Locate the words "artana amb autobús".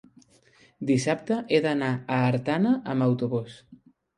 2.31-3.61